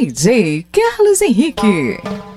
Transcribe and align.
DJ 0.00 0.64
Carlos 0.72 1.20
Henrique. 1.20 2.31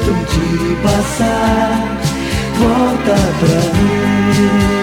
Jeito 0.00 0.12
de 0.24 0.74
passar. 0.82 1.98
Volta 2.58 3.16
pra 3.40 3.60
mim. 3.78 4.80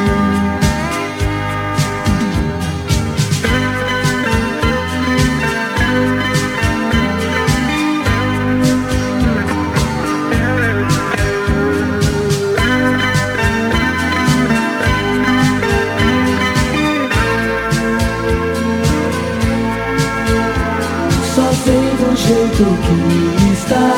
jeito 22.18 22.66
que 22.82 23.54
está. 23.54 23.97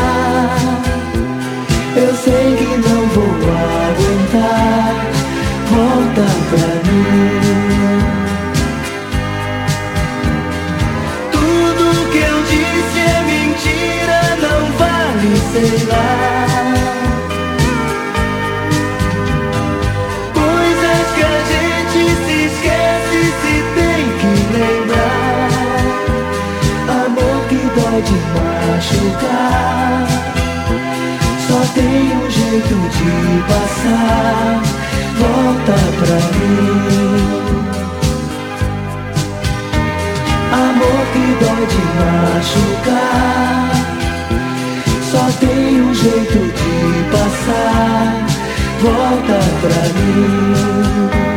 Só 31.48 31.60
tem 31.74 32.18
um 32.18 32.30
jeito 32.30 32.76
de 32.98 33.14
passar. 33.48 34.62
Volta 35.18 35.78
pra 36.00 36.18
mim. 36.38 37.60
Amor 40.52 41.02
que 41.14 41.26
dói 41.44 41.64
de 41.66 41.84
machucar. 42.00 43.70
Só 45.12 45.24
tem 45.40 45.82
um 45.82 45.94
jeito 45.94 46.40
de 46.40 46.74
passar. 47.12 48.08
Volta 48.82 49.40
pra 49.62 49.82
mim. 50.00 51.29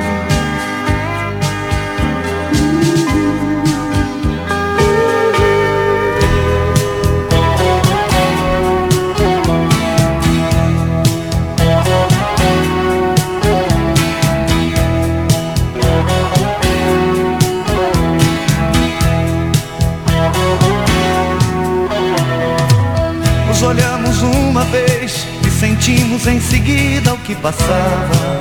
Sentimos 26.23 26.27
em 26.27 26.41
seguida 26.41 27.15
o 27.15 27.19
que 27.19 27.35
passava. 27.35 28.39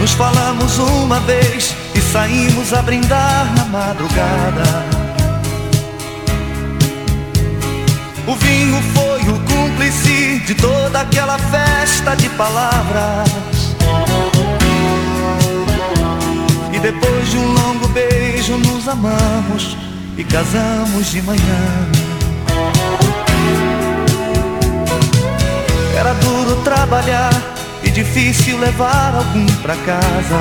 Nos 0.00 0.12
falamos 0.12 0.78
uma 0.78 1.20
vez 1.20 1.74
e 1.94 2.00
saímos 2.00 2.72
a 2.72 2.82
brindar 2.82 3.52
na 3.56 3.64
madrugada. 3.66 4.62
O 8.26 8.34
vinho 8.36 8.80
foi 8.94 9.20
o 9.22 9.40
cúmplice 9.40 10.40
de 10.46 10.54
toda 10.54 11.00
aquela 11.00 11.38
festa 11.38 12.14
de 12.14 12.28
palavras. 12.30 13.28
E 16.72 16.78
depois 16.78 17.30
de 17.30 17.38
um 17.38 17.52
longo 17.52 17.88
beijo 17.88 18.56
nos 18.58 18.88
amamos 18.88 19.76
e 20.16 20.24
casamos 20.24 21.10
de 21.10 21.22
manhã. 21.22 22.01
Trabalhar 26.82 27.30
e 27.84 27.90
difícil 27.90 28.58
levar 28.58 29.14
algum 29.14 29.46
pra 29.62 29.76
casa. 29.76 30.40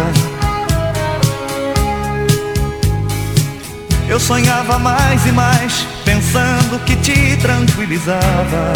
Eu 4.09 4.19
sonhava 4.19 4.79
mais 4.79 5.23
e 5.27 5.31
mais, 5.31 5.85
pensando 6.03 6.83
que 6.83 6.95
te 6.95 7.37
tranquilizava. 7.37 8.73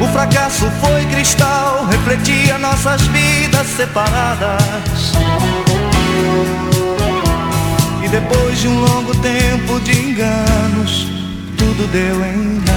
O 0.00 0.06
fracasso 0.08 0.68
foi 0.80 1.04
cristal, 1.06 1.86
refletia 1.86 2.58
nossas 2.58 3.02
vidas 3.02 3.68
separadas. 3.68 5.12
E 8.02 8.08
depois 8.08 8.58
de 8.58 8.66
um 8.66 8.80
longo 8.80 9.14
tempo 9.18 9.78
de 9.80 9.92
enganos, 9.92 11.06
tudo 11.56 11.86
deu 11.92 12.24
em 12.24 12.69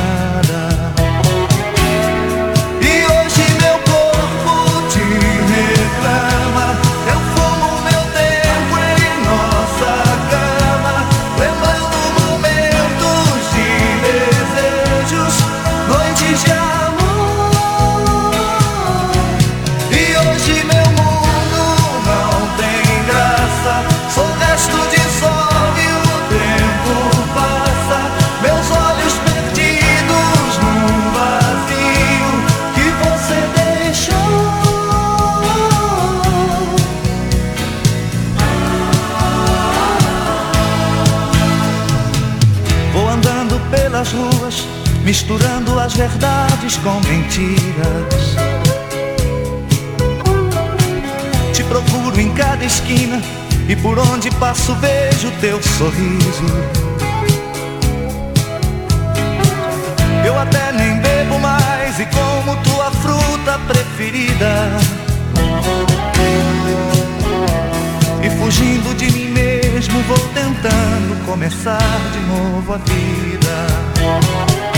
misturando 45.13 45.79
as 45.79 45.93
verdades 45.93 46.75
com 46.77 46.99
mentiras. 47.01 48.35
Te 51.53 51.63
procuro 51.65 52.19
em 52.19 52.33
cada 52.33 52.65
esquina 52.65 53.21
e 53.69 53.75
por 53.75 53.99
onde 53.99 54.31
passo 54.31 54.73
vejo 54.77 55.29
teu 55.39 55.61
sorriso. 55.61 56.47
Eu 60.25 60.35
até 60.39 60.71
nem 60.71 60.97
bebo 60.99 61.37
mais 61.37 61.99
e 61.99 62.07
como 62.07 62.57
tua 62.63 62.89
fruta 62.89 63.59
preferida. 63.67 64.67
E 68.23 68.29
fugindo 68.31 68.95
de 68.95 69.11
mim 69.11 69.29
mesmo 69.29 70.01
vou 70.07 70.17
tentando 70.33 71.23
começar 71.27 71.99
de 72.11 72.19
novo 72.21 72.73
a 72.73 72.77
vida. 72.77 74.72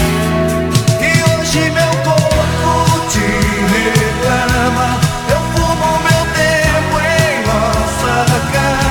Hoje 1.55 1.69
meu 1.69 1.93
corpo 2.03 3.07
te 3.07 3.27
reclama. 3.71 5.00
Eu 5.29 5.39
fumo 5.55 5.89
meu 6.03 6.24
tempo 6.35 6.95
em 7.00 7.31
nossa 7.47 8.13
cama, 8.51 8.85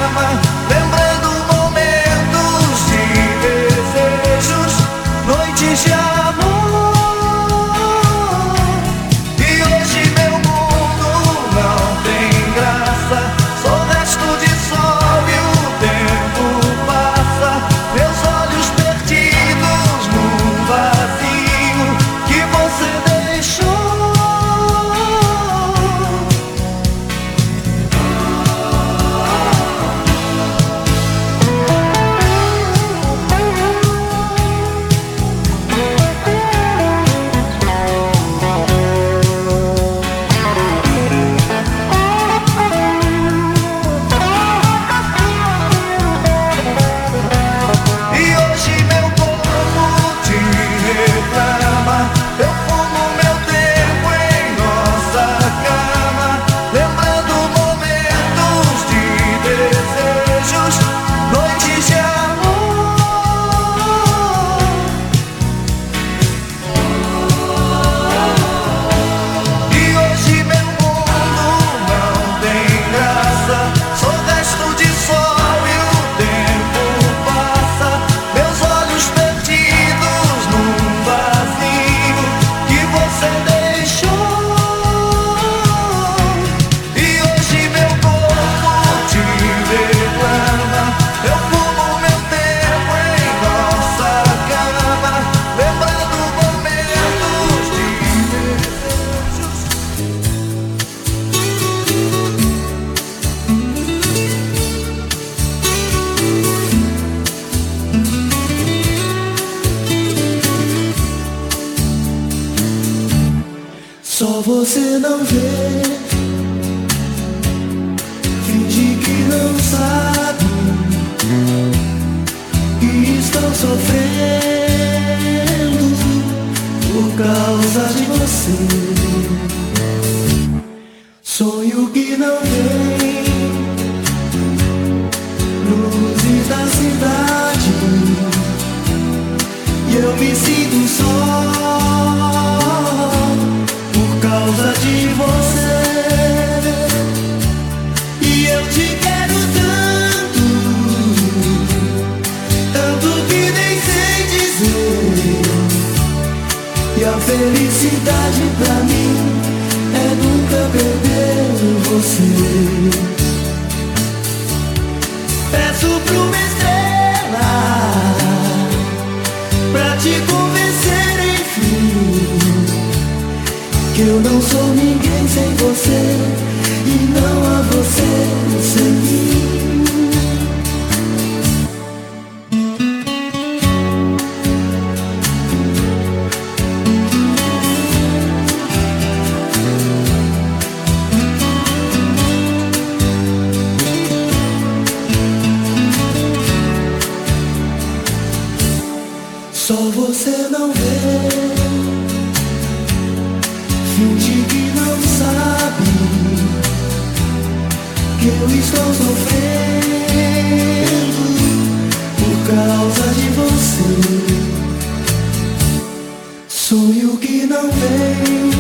Vem, 217.71 218.51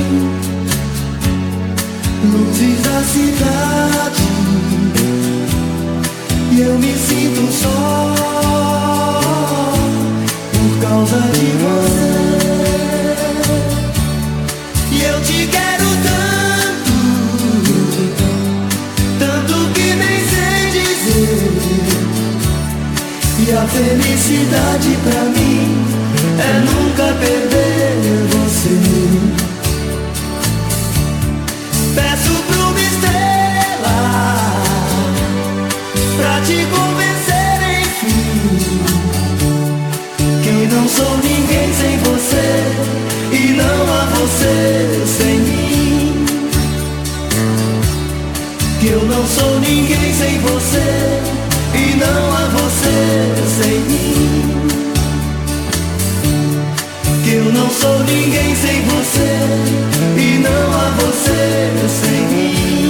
luzes 2.32 2.78
da 2.82 2.99
cidade, 3.02 4.23
e 6.52 6.61
eu 6.61 6.78
me 6.78 6.94
sinto 6.94 7.52
só 7.52 8.14
por 10.52 10.73
causa 10.80 11.20
de 11.32 11.46
você. 11.62 12.14
Eu 15.06 15.20
te 15.20 15.46
quero 15.49 15.88
tanto, 16.08 16.94
tanto 19.18 19.54
que 19.75 19.87
nem 19.94 20.18
sei 20.32 20.61
dizer. 20.80 21.52
E 23.46 23.52
a 23.52 23.66
felicidade 23.66 24.90
pra 25.04 25.23
mim 25.25 25.62
é 26.40 26.42
nunca 26.61 27.06
perder 27.20 27.63
sou 40.96 41.16
ninguém 41.18 41.72
sem 41.74 41.98
você 41.98 42.46
e 43.32 43.52
não 43.52 43.94
há 43.94 44.04
você 44.16 45.04
sem 45.18 45.38
mim. 45.40 46.26
Que 48.80 48.88
eu 48.88 49.02
não 49.02 49.26
sou 49.26 49.60
ninguém 49.60 50.14
sem 50.14 50.38
você 50.40 51.20
e 51.74 51.96
não 51.96 52.32
há 52.36 52.44
você 52.58 52.98
sem 53.58 53.80
mim. 53.90 54.68
Que 57.24 57.32
eu 57.34 57.52
não 57.52 57.68
sou 57.70 57.98
ninguém 58.04 58.54
sem 58.54 58.82
você 58.82 59.30
e 60.16 60.38
não 60.38 60.72
há 60.78 60.90
você 61.00 61.72
sem 61.88 62.20
mim. 62.28 62.84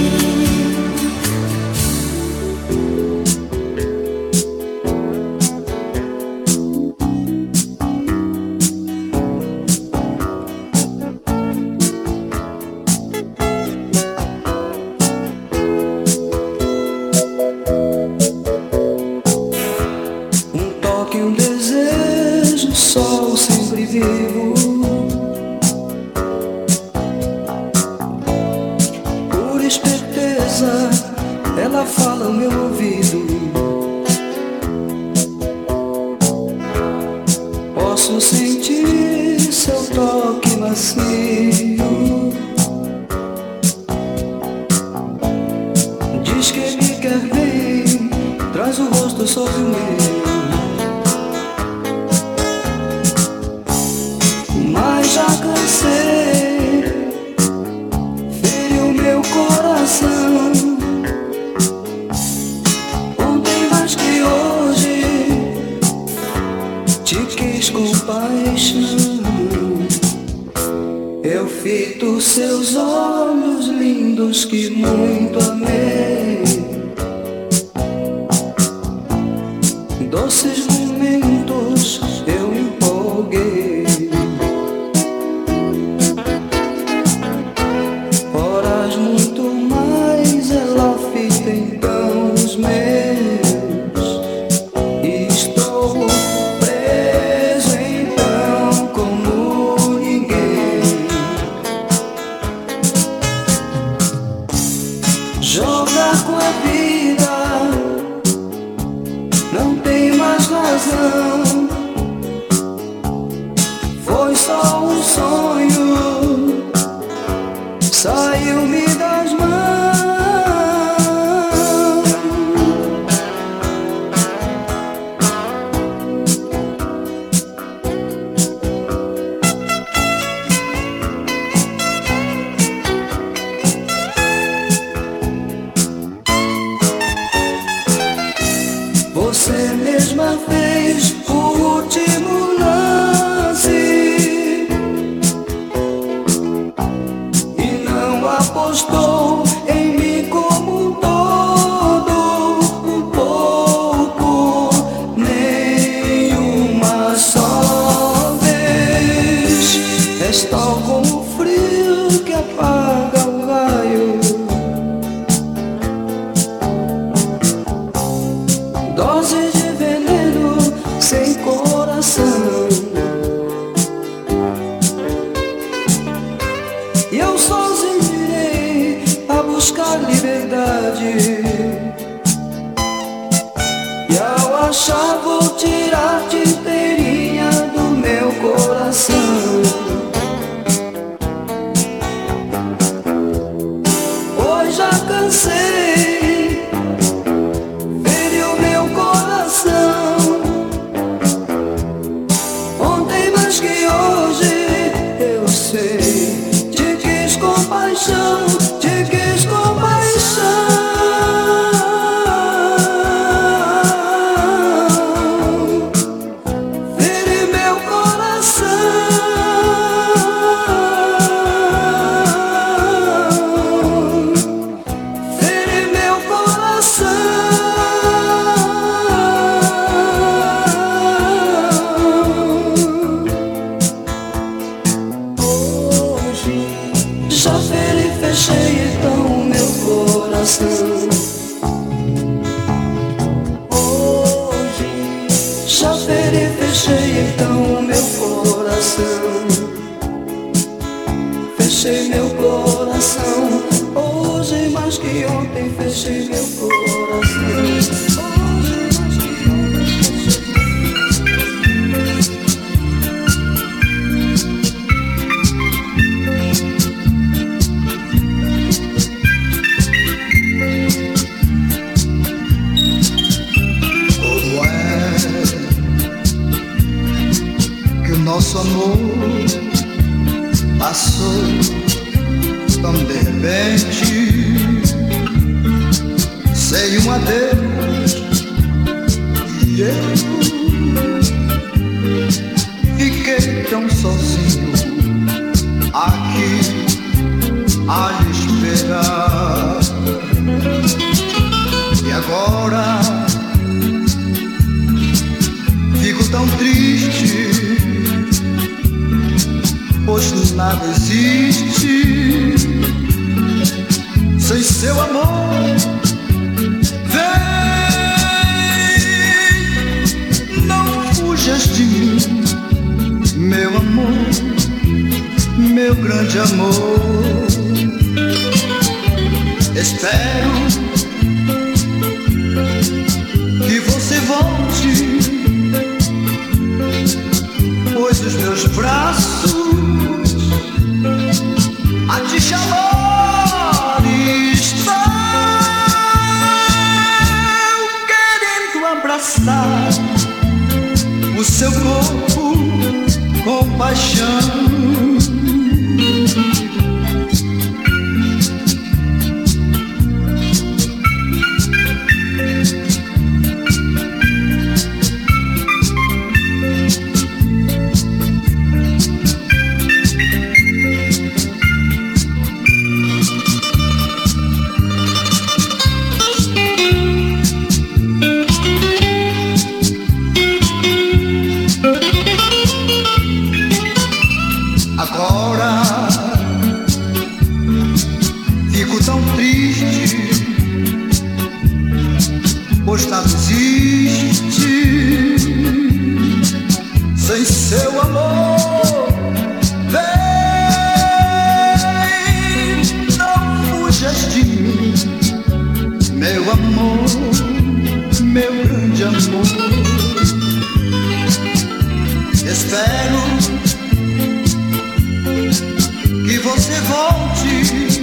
você 416.55 416.79
volte, 416.81 418.01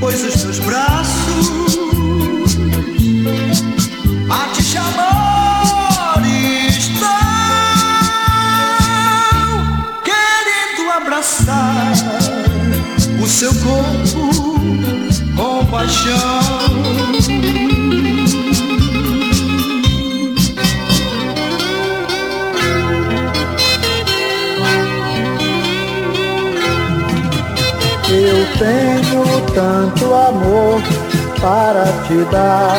pois 0.00 0.24
os 0.24 0.34
seus 0.34 0.58
braços 0.58 1.78
a 4.28 4.54
te 4.54 4.62
chamar. 4.62 5.20
abraçar 11.20 11.92
o 13.22 13.26
seu 13.26 13.52
corpo 13.54 14.58
com 15.36 15.66
paixão. 15.66 16.39
Tanto 29.54 30.14
amor 30.14 30.82
para 31.40 31.84
te 32.06 32.24
dar. 32.30 32.76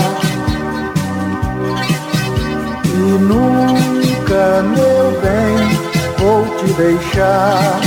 E 2.86 3.18
nunca, 3.20 4.62
meu 4.62 5.20
bem, 5.22 5.58
vou 6.20 6.46
te 6.58 6.74
deixar. 6.74 7.80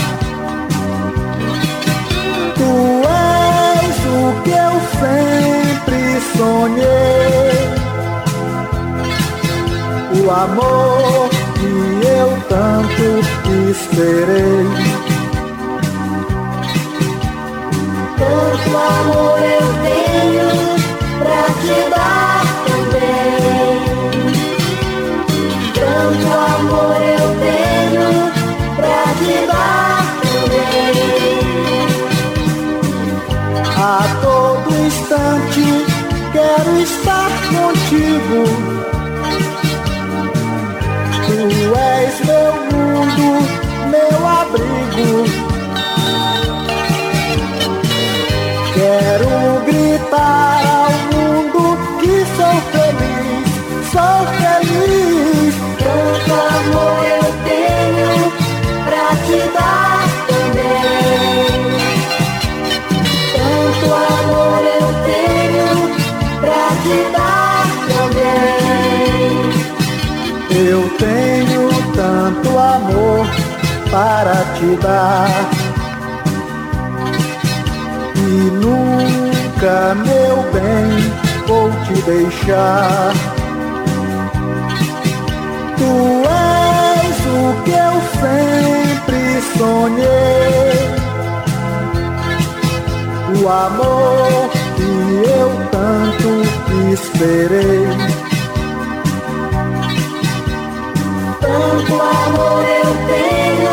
Tu 2.57 2.73
és 3.07 3.97
o 4.07 4.43
que 4.43 4.51
eu 4.51 4.75
sempre 5.01 6.01
sonhei. 6.37 7.55
O 10.21 10.31
amor 10.31 11.31
que 11.55 11.71
eu 12.07 12.31
tanto 12.49 13.05
esperei. 13.71 15.04
Tanto 18.25 18.71
amor 18.77 19.39
eu 19.39 19.69
tenho 19.85 20.49
pra 21.19 21.45
te 21.61 21.77
dar 21.91 22.43
também. 22.67 23.73
Tanto 25.75 26.27
amor 26.33 26.97
eu 27.03 27.27
tenho 27.45 28.09
pra 28.77 29.03
te 29.19 29.37
dar 29.47 30.03
também. 30.23 30.97
A 33.77 33.79
todo 34.23 34.69
instante 34.87 35.67
quero 36.33 36.73
estar 36.81 37.31
contigo. 37.51 38.41
Tu 41.27 41.77
és 41.79 42.15
meu 42.25 42.53
mundo, 42.73 43.27
meu 43.91 44.21
abrigo. 44.27 45.44
Gritar 50.15 50.63
ao 50.65 50.93
mundo 51.11 51.63
que 51.99 52.15
sou 52.37 52.57
feliz, 52.71 53.47
sou 53.91 54.19
feliz. 54.39 55.55
Tanto 55.79 56.33
amor 56.33 57.03
eu 57.05 57.27
tenho 57.43 58.13
pra 58.85 59.07
te 59.27 59.39
dar 59.53 60.07
também. 60.29 61.59
Tanto 63.35 63.87
amor 63.93 64.63
eu 64.81 64.89
tenho 65.05 65.71
pra 66.41 66.65
te 66.85 66.97
dar 67.13 67.65
também. 67.89 68.31
Eu 70.69 70.83
tenho 70.97 71.63
tanto 71.93 72.49
amor 72.57 73.27
para 73.91 74.39
te 74.55 74.69
dar. 74.81 75.54
Nunca, 79.65 79.95
meu 79.95 80.37
bem, 80.53 80.91
vou 81.47 81.71
te 81.85 81.95
deixar. 82.03 83.13
Tu 85.79 85.93
és 86.29 87.17
o 87.27 87.63
que 87.65 87.71
eu 87.71 87.97
sempre 88.21 89.21
sonhei. 89.57 90.75
O 93.43 93.49
amor 93.49 94.51
que 94.77 94.91
eu 95.29 95.51
tanto 95.71 96.29
esperei. 96.93 97.87
Tanto 101.41 101.93
amor 101.95 102.65
eu 102.65 102.91
tenho 103.07 103.64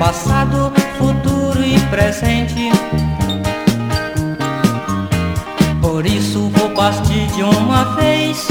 passado, 0.00 0.72
futuro 0.96 1.62
e 1.62 1.78
presente. 1.90 2.70
Por 5.82 6.06
isso 6.06 6.48
vou 6.48 6.70
partir 6.70 7.26
de 7.26 7.42
uma 7.42 7.84
vez, 7.96 8.48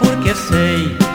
porque 0.00 0.34
sei 0.34 1.07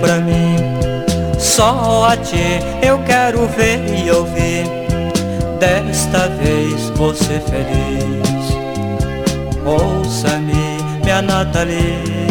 pra 0.00 0.18
mim. 0.18 0.56
Só 1.38 2.08
a 2.10 2.16
ti 2.16 2.58
eu 2.82 2.98
quero 3.00 3.46
ver 3.48 3.80
e 3.94 4.10
ouvir. 4.10 4.64
Desta 5.58 6.28
vez 6.28 6.90
ser 7.14 7.40
feliz. 7.40 8.24
Ouça-me, 9.64 10.82
minha 11.02 11.22
Nathalie. 11.22 12.23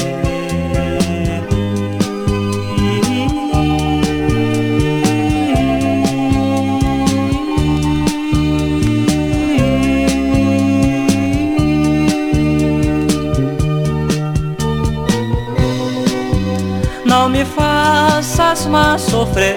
Mais 18.66 19.02
sofrer. 19.02 19.56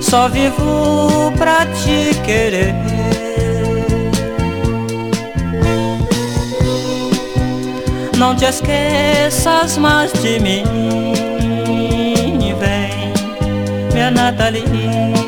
Só 0.00 0.28
vivo 0.28 1.32
pra 1.38 1.66
te 1.66 2.14
querer. 2.24 2.74
Não 8.16 8.34
te 8.34 8.44
esqueças 8.44 9.78
mais 9.78 10.12
de 10.14 10.40
mim. 10.40 10.64
Vem, 12.58 13.12
minha 13.92 14.10
Nathalie. 14.10 15.19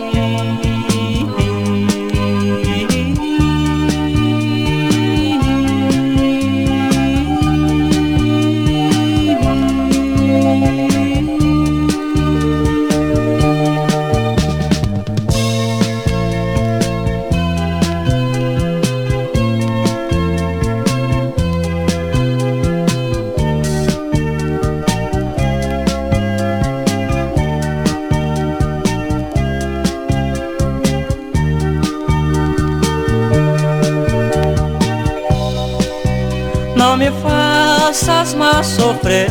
Sofrer. 38.62 39.31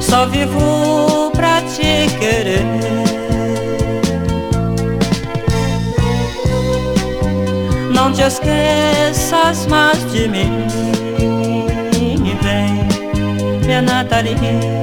Só 0.00 0.26
vivo 0.26 1.30
pra 1.34 1.62
te 1.62 2.08
querer. 2.18 2.64
Não 7.94 8.12
te 8.12 8.22
esqueças 8.22 9.66
mais 9.66 10.10
de 10.12 10.28
mim. 10.28 10.66
Vem, 12.42 13.60
minha 13.64 13.80
Nathalie. 13.80 14.81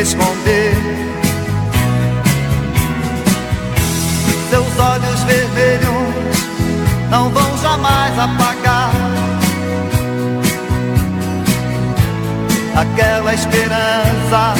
Esconder. 0.00 0.74
Seus 4.50 4.78
olhos 4.78 5.20
vermelhos 5.24 6.14
não 7.10 7.30
vão 7.30 7.58
jamais 7.58 8.18
apagar 8.18 8.90
aquela 12.76 13.34
esperança 13.34 14.54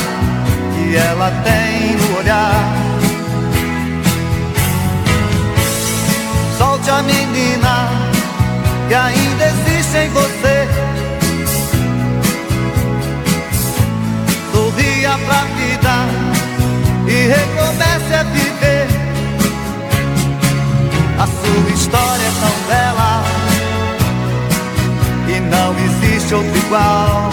que 0.75 0.97
ela 0.97 1.31
tem 1.45 1.97
no 1.97 2.19
olhar. 2.19 2.65
Solte 6.59 6.91
a 6.91 7.03
menina 7.03 7.89
que 8.89 8.95
ainda 8.95 9.45
existe 9.47 9.99
em 9.99 10.09
você. 10.11 10.78
Sorria 15.09 15.19
pra 15.27 15.45
vida 15.57 15.95
e 17.07 17.29
recomece 17.29 18.15
a 18.15 18.23
viver. 18.25 18.87
A 21.19 21.27
sua 21.27 21.71
história 21.73 22.25
é 22.25 22.33
tão 22.41 22.57
bela 22.69 23.25
e 25.29 25.41
não 25.41 25.75
existe 25.79 26.35
outro 26.35 26.59
igual. 26.59 27.31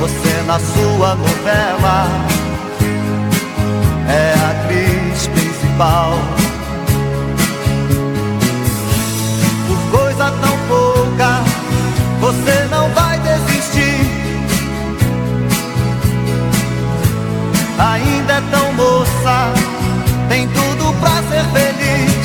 Você 0.00 0.42
na 0.46 0.58
sua 0.58 1.14
novela 1.14 2.08
é 4.08 4.34
a 4.40 4.50
atriz 4.50 5.28
principal. 5.28 6.14
Por 9.68 9.98
coisa 9.98 10.32
tão 10.32 10.58
pouca, 10.68 11.44
você 12.20 12.66
não 12.70 12.88
vai 12.90 12.99
Ainda 17.80 18.34
é 18.34 18.40
tão 18.50 18.72
moça, 18.74 19.54
tem 20.28 20.46
tudo 20.48 20.92
pra 21.00 21.22
ser 21.30 21.44
feliz. 21.46 22.19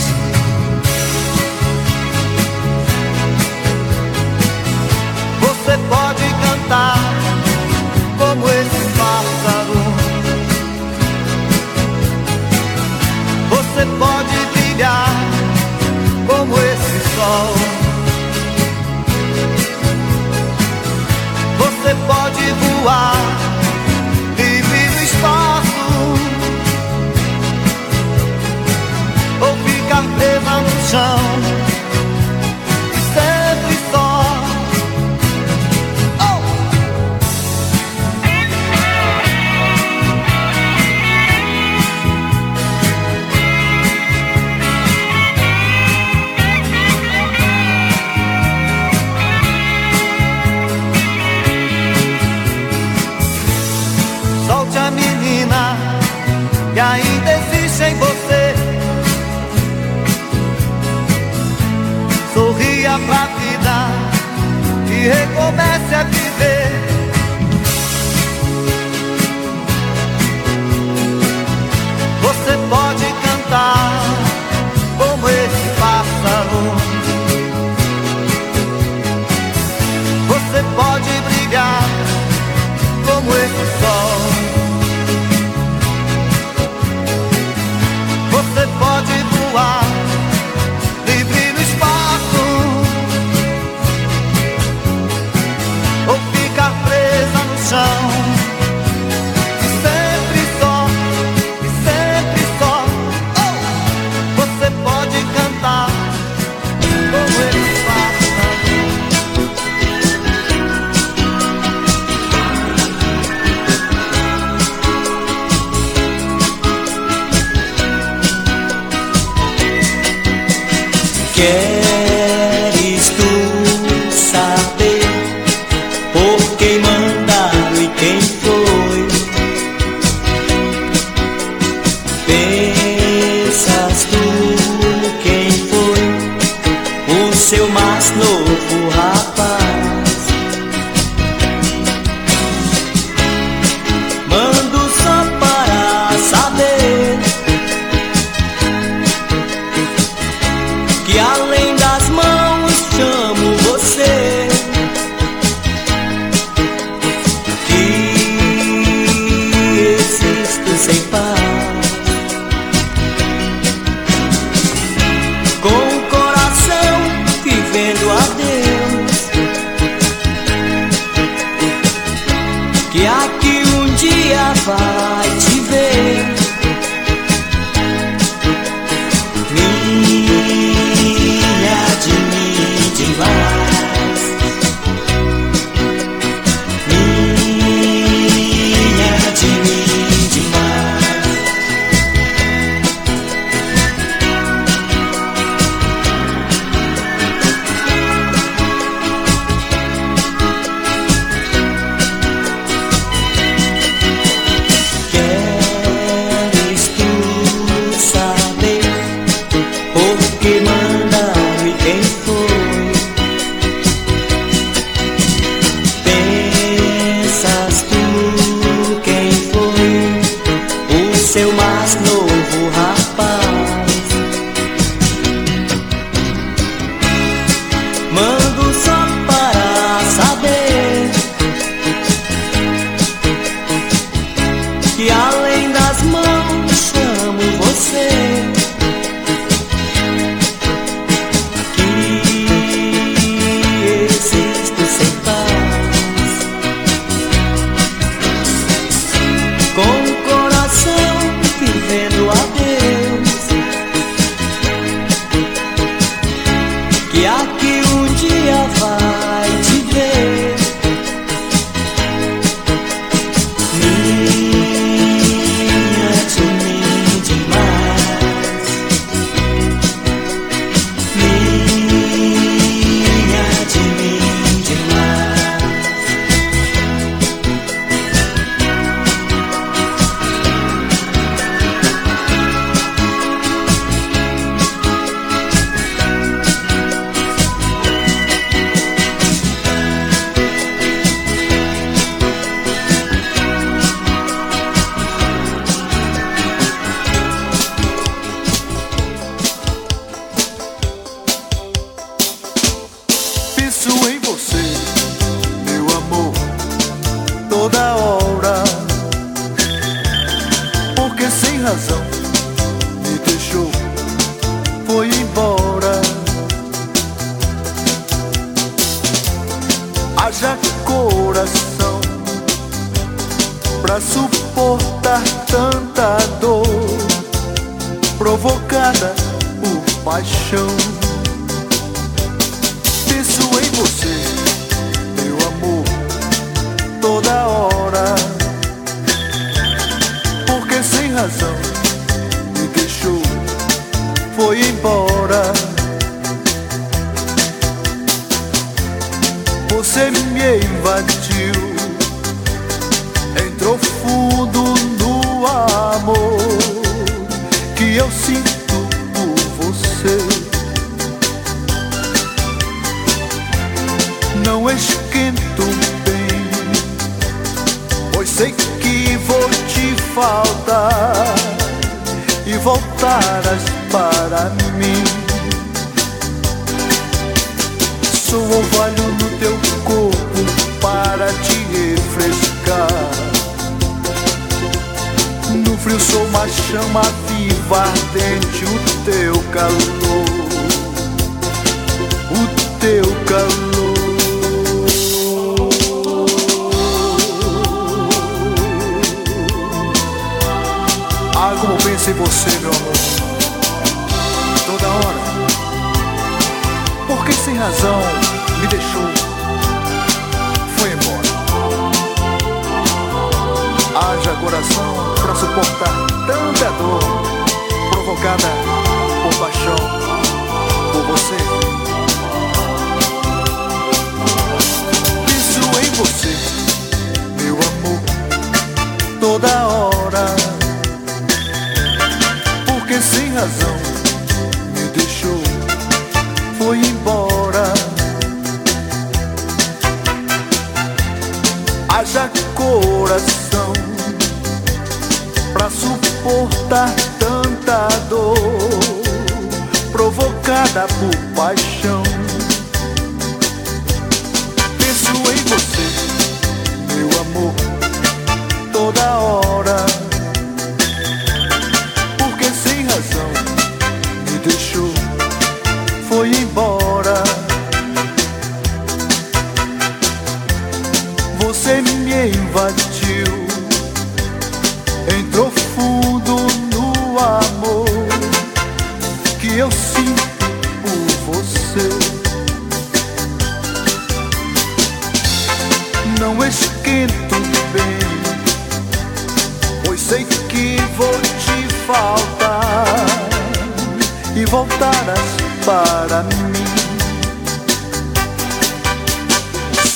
dia 173.95 174.53
vai 174.65 175.29
te 175.39 175.59
ver. 175.61 176.44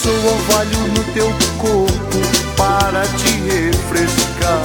sou 0.10 0.32
orvalho 0.34 0.88
no 0.88 1.04
teu 1.14 1.28
corpo 1.60 2.20
para 2.58 3.04
te 3.04 3.32
refrescar. 3.48 4.64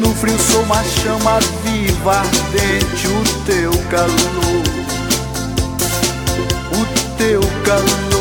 No 0.00 0.14
frio 0.14 0.38
sou 0.38 0.62
uma 0.62 0.82
chama 0.82 1.38
viva, 1.64 2.12
ardente 2.16 3.08
o 3.08 3.44
teu 3.44 3.72
calor. 3.90 4.62
O 6.72 7.18
teu 7.18 7.40
calor. 7.64 8.11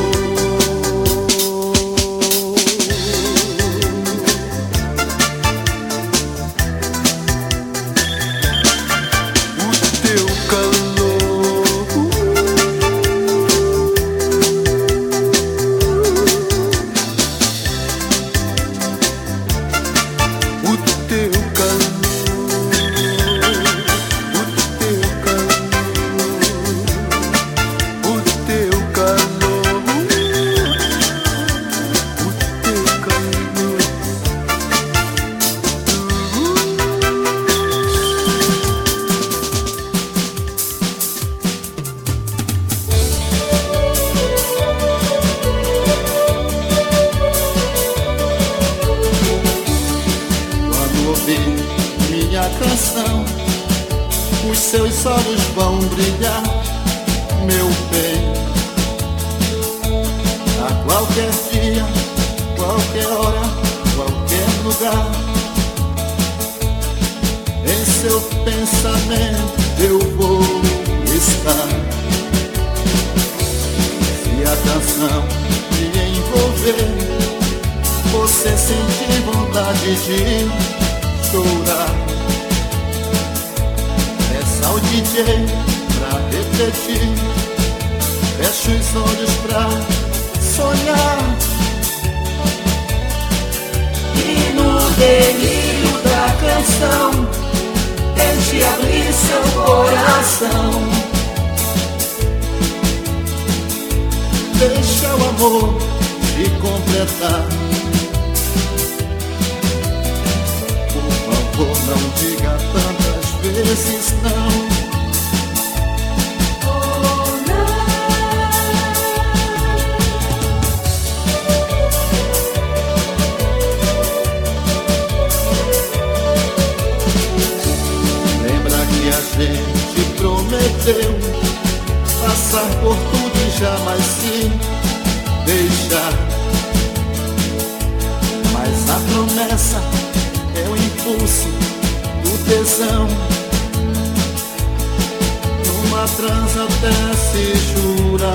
Numa 146.02 146.14
transa 146.16 146.64
até 146.64 147.16
se 147.16 147.56
jura 147.74 148.34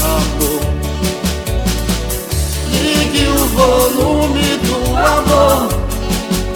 amor. 0.00 0.60
Ligue 2.70 3.28
o 3.28 3.46
volume 3.48 4.56
do 4.56 4.96
amor. 4.96 5.68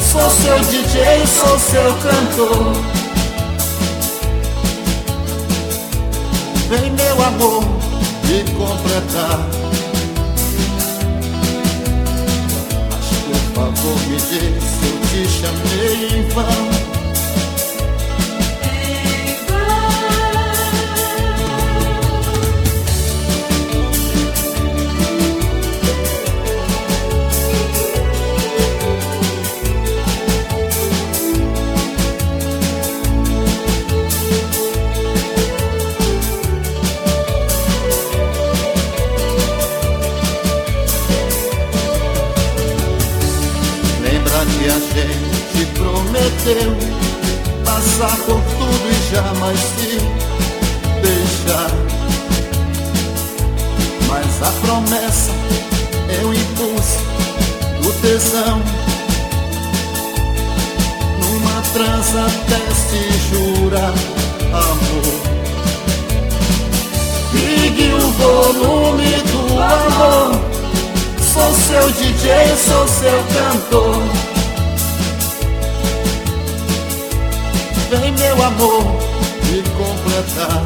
Sou 0.00 0.30
seu 0.30 0.58
DJ, 0.60 1.26
sou 1.26 1.58
seu 1.58 1.92
cantor. 1.96 2.72
Vem 6.70 6.90
meu 6.92 7.22
amor 7.22 7.62
me 8.24 8.42
completar. 8.54 9.46
Mas 12.88 13.06
por 13.26 13.40
favor 13.54 14.00
me 14.08 14.16
diz 14.16 14.64
se 14.64 14.86
eu 14.86 15.00
te 15.10 15.28
chamei 15.28 16.18
em 16.18 16.28
vão. 16.30 16.89
Prometeu 46.40 46.76
passar 47.64 48.16
por 48.24 48.40
tudo 48.40 48.88
e 48.90 49.14
jamais 49.14 49.58
se 49.58 49.98
deixar. 51.02 51.70
Mas 54.08 54.42
a 54.42 54.52
promessa 54.60 55.32
é 56.08 56.24
o 56.24 56.34
impulso 56.34 56.98
do 57.82 57.92
tesão. 58.00 58.62
Numa 61.20 61.62
trança 61.72 62.26
até 62.26 62.74
se 62.74 63.00
jura 63.28 63.92
amor. 64.52 65.20
Ligue 67.34 67.92
o 67.92 68.10
volume 68.12 69.10
do 69.30 69.62
amor. 69.62 70.40
Sou 71.32 71.54
seu 71.54 71.90
DJ, 71.92 72.56
sou 72.56 72.88
seu 72.88 73.24
cantor. 73.34 74.29
Vem 77.90 78.12
meu 78.12 78.40
amor 78.44 78.84
me 79.46 79.62
completar. 79.70 80.62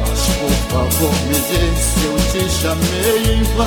Mas 0.00 0.26
por 0.40 0.50
favor 0.72 1.14
me 1.28 1.34
diz 1.34 1.78
se 1.78 2.04
eu 2.04 2.16
te 2.32 2.50
chamei 2.50 3.32
em 3.32 3.42
vão. 3.54 3.66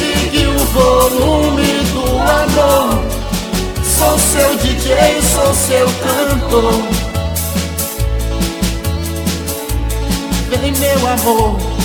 Ligue 0.00 0.46
o 0.46 0.58
volume 0.72 1.84
do 1.92 2.06
amor. 2.18 3.04
Sou 3.84 4.18
seu 4.18 4.56
DJ, 4.56 5.20
sou 5.20 5.52
seu 5.52 5.86
cantor. 6.00 6.72
Vem 10.48 10.72
meu 10.72 11.06
amor 11.06 11.75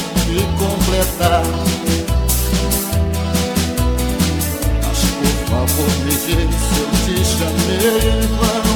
completar. 1.01 1.43
Mas 4.87 4.99
por 5.17 5.35
favor 5.49 5.91
me 6.03 6.11
diz 6.11 6.27
se 6.27 6.77
eu 6.79 6.89
te 7.05 7.15
chamei 7.25 7.95
em 8.09 8.27
vão. 8.37 8.67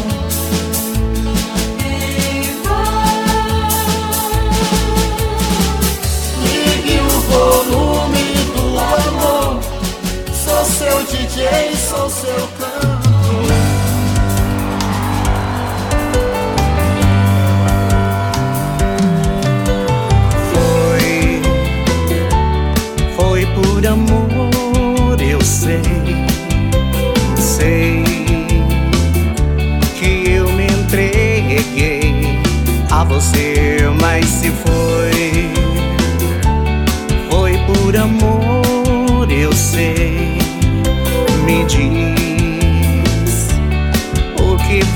Ligue 6.44 6.96
o 7.00 7.04
volume 7.32 8.28
do 8.56 8.66
amor. 8.80 9.52
Sou 10.44 10.64
seu 10.66 10.98
DJ, 11.04 11.76
sou 11.76 12.10
seu 12.10 12.45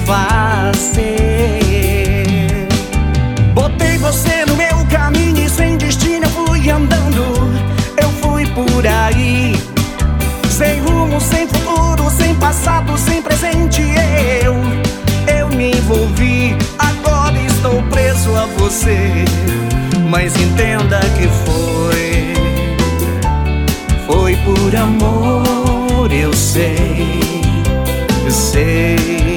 fazer. 0.10 1.53
Botei 3.53 3.97
você 3.99 4.43
no 4.47 4.55
meu 4.55 4.84
caminho 4.89 5.45
e 5.45 5.49
sem 5.49 5.78
destino 5.78 6.26
eu 6.26 6.30
fui 6.30 6.68
andando. 6.72 7.24
Eu 8.01 8.10
fui 8.22 8.47
por 8.47 8.88
aí, 8.88 9.55
sem 10.49 10.80
rumo, 10.82 11.22
sem 11.22 11.47
futuro, 11.47 12.10
sem 12.10 12.34
passado, 12.36 12.97
sem 12.97 13.22
presente. 13.22 13.84
Eu, 14.43 14.55
eu 15.38 15.47
me 15.49 15.74
envolvi, 15.74 16.57
agora 16.80 17.38
estou 17.38 17.84
preso 17.84 18.36
a 18.36 18.47
você. 18.57 19.26
Mas 20.10 20.36
entenda 20.36 20.99
que 21.16 21.28
foi, 21.45 22.34
foi 24.07 24.36
por 24.38 24.76
amor, 24.76 26.12
eu 26.12 26.34
sei, 26.34 27.20
eu 28.26 28.32
sei 28.32 29.29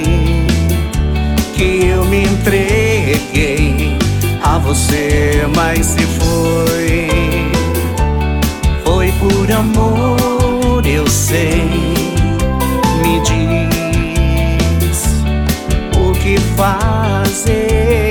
entreguei 2.43 3.97
a 4.43 4.59
você, 4.59 5.47
mas 5.55 5.87
se 5.87 6.05
foi. 6.19 7.09
Foi 8.85 9.13
por 9.13 9.53
amor, 9.53 10.85
eu 10.85 11.07
sei. 11.07 11.95
Me 13.01 13.21
diz 13.21 15.05
o 15.97 16.13
que 16.15 16.37
fazer. 16.57 18.11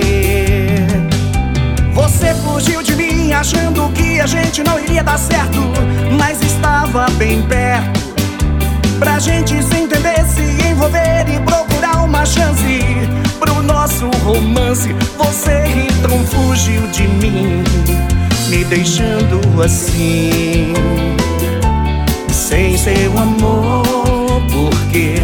Você 1.93 2.33
fugiu 2.35 2.81
de 2.81 2.95
mim 2.95 3.33
achando 3.33 3.91
que 3.91 4.21
a 4.21 4.25
gente 4.25 4.63
não 4.63 4.79
iria 4.79 5.03
dar 5.03 5.19
certo, 5.19 5.59
mas 6.17 6.41
estava 6.41 7.09
bem 7.17 7.41
perto. 7.41 7.99
Pra 8.97 9.19
gente 9.19 9.61
se 9.61 9.75
entender, 9.75 10.25
se 10.25 10.69
envolver 10.69 11.25
e 11.27 11.37
procurar 11.41 12.05
uma 12.05 12.25
chance 12.25 13.01
pro 13.41 13.61
nosso 13.63 14.05
romance. 14.23 14.95
Você 15.17 15.63
então 15.89 16.23
fugiu 16.27 16.81
de 16.87 17.07
mim, 17.07 17.63
me 18.49 18.63
deixando 18.65 19.41
assim, 19.61 20.73
sem 22.31 22.77
seu 22.77 23.11
amor. 23.17 23.81
Por 24.51 24.75
que 24.91 25.15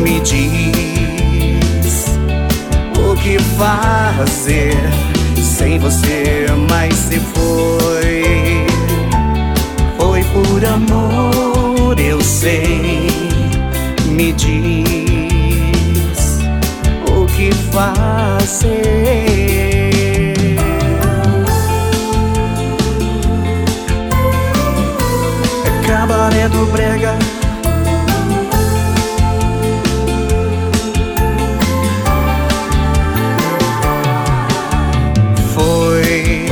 me 0.00 0.20
diz 0.20 2.06
o 2.96 3.16
que 3.16 3.38
fazer 3.58 4.76
sem 5.42 5.78
você? 5.78 6.46
Mas 6.70 6.94
se 6.94 7.18
foi, 7.18 8.66
foi 9.96 10.22
por 10.24 10.64
amor, 10.64 11.98
eu 11.98 12.20
sei. 12.20 13.07
Fazer. 17.78 18.74
É 25.64 25.86
cabaré 25.86 26.48
do 26.48 26.66
brega. 26.72 27.14
Foi, 35.54 36.46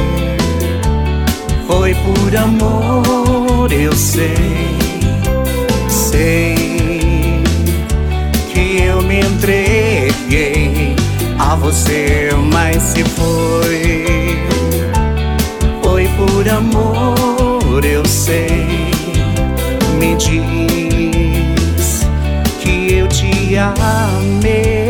foi 1.67 1.95
por 1.95 2.37
amor, 2.37 3.73
eu 3.73 3.93
sei, 3.93 4.66
você, 11.67 12.29
mas 12.53 12.81
se 12.81 13.03
foi, 13.03 14.05
foi 15.83 16.09
por 16.17 16.49
amor, 16.49 17.85
eu 17.85 18.05
sei, 18.05 18.69
me 19.99 20.15
diz 20.15 22.07
que 22.61 22.95
eu 22.95 23.09
te 23.09 23.57
amei. 23.59 24.86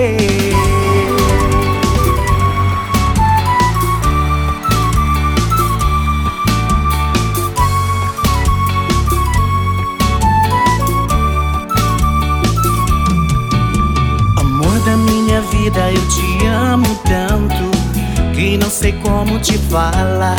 Não 18.66 18.70
sei 18.70 18.92
como 18.94 19.38
te 19.38 19.56
falar. 19.70 20.34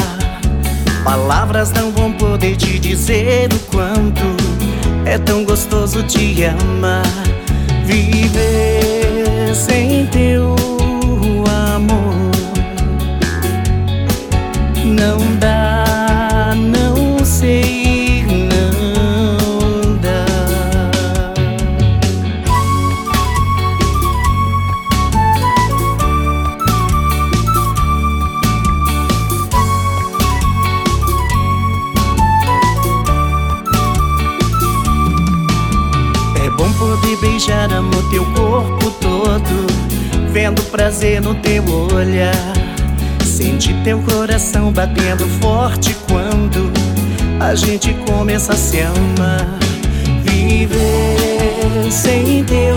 Palavras 1.01 1.71
não 1.71 1.93
vão 1.93 2.11
poder 2.11 2.57
te 2.57 2.77
dizer 2.77 3.47
o 3.53 3.59
quanto 3.71 4.35
é 5.05 5.17
tão 5.17 5.45
gostoso 5.45 6.03
te 6.03 6.43
amar. 6.43 7.05
Viver 7.85 9.55
sem 9.55 10.07
teu 10.07 10.55
amor 11.73 12.31
não 14.83 15.17
dá, 15.39 15.56
vendo 40.47 40.63
prazer 40.71 41.21
no 41.21 41.35
teu 41.35 41.63
olhar. 41.93 42.53
Sente 43.25 43.73
teu 43.83 43.99
coração 43.99 44.71
batendo 44.71 45.27
forte 45.41 45.95
quando 46.07 46.71
a 47.39 47.53
gente 47.53 47.93
começa 48.05 48.53
a 48.53 48.55
se 48.55 48.79
amar. 48.79 49.45
Viver 50.23 51.91
sem 51.91 52.45
teu 52.45 52.76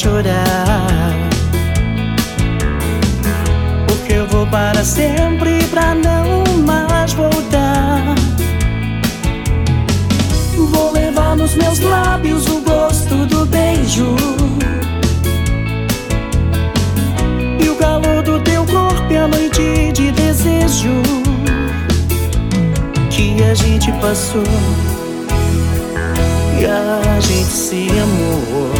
chorar. 0.00 1.12
Porque 3.86 4.14
eu 4.14 4.26
vou 4.28 4.46
para 4.46 4.82
sempre 4.82 5.62
pra 5.64 5.94
não 5.94 6.62
mais 6.64 7.12
voltar. 7.12 8.14
Vou 10.56 10.92
levar 10.92 11.36
nos 11.36 11.54
meus 11.54 11.80
lábios 11.80 12.46
o 12.46 12.62
gosto 12.62 13.26
do 13.26 13.44
beijo. 13.44 14.16
E 17.62 17.68
o 17.68 17.74
calor 17.76 18.22
do 18.22 18.40
teu 18.40 18.64
corpo 18.64 19.12
e 19.12 19.16
a 19.18 19.28
noite 19.28 19.92
de 19.92 20.12
desejo 20.12 21.02
que 23.10 23.42
a 23.42 23.52
gente 23.52 23.92
passou. 24.00 24.44
E 26.58 26.64
a 26.64 27.20
gente 27.20 27.52
se 27.52 27.88
amou 27.90 28.79